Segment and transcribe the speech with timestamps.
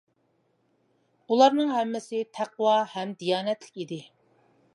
[1.27, 4.03] ئۇلارنىڭ ھەممىسى تەقۋا ھەم دىيانەتلىك ئىدى.